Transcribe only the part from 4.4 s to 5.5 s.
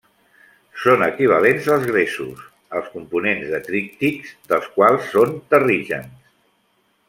dels quals són